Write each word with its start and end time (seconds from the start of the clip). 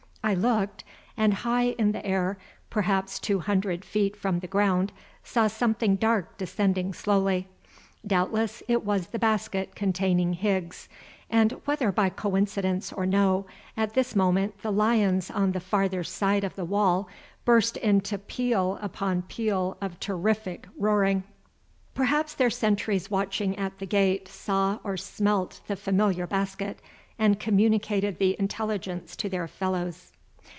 I 0.23 0.35
looked, 0.35 0.83
and 1.17 1.33
high 1.33 1.71
in 1.79 1.93
the 1.93 2.05
air, 2.05 2.37
perhaps 2.69 3.17
two 3.19 3.39
hundred 3.39 3.83
feet 3.83 4.15
from 4.15 4.39
the 4.39 4.47
ground, 4.47 4.91
saw 5.23 5.47
something 5.47 5.95
dark 5.95 6.37
descending 6.37 6.93
slowly. 6.93 7.47
Doubtless 8.05 8.61
it 8.67 8.85
was 8.85 9.07
the 9.07 9.19
basket 9.19 9.73
containing 9.73 10.33
Higgs, 10.33 10.87
and 11.27 11.53
whether 11.65 11.91
by 11.91 12.09
coincidence 12.09 12.93
or 12.93 13.07
no, 13.07 13.47
at 13.75 13.95
this 13.95 14.15
moment 14.15 14.61
the 14.61 14.71
lions 14.71 15.31
on 15.31 15.53
the 15.53 15.59
farther 15.59 16.03
side 16.03 16.43
of 16.43 16.53
the 16.55 16.65
wall 16.65 17.09
burst 17.43 17.75
into 17.77 18.19
peal 18.19 18.77
upon 18.79 19.23
peal 19.23 19.75
of 19.81 19.99
terrific 19.99 20.67
roaring. 20.77 21.23
Perhaps 21.95 22.35
their 22.35 22.51
sentries 22.51 23.09
watching 23.09 23.57
at 23.57 23.79
the 23.79 23.87
gate 23.87 24.27
saw 24.27 24.77
or 24.83 24.97
smelt 24.97 25.61
the 25.67 25.75
familiar 25.75 26.27
basket, 26.27 26.79
and 27.19 27.39
communicated 27.39 28.17
the 28.17 28.35
intelligence 28.39 29.15
to 29.15 29.29
their 29.29 29.47
fellows. 29.47 30.11